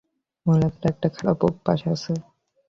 [0.45, 2.13] মহিলাদের একটা খারাপ অভ্যাস আছে।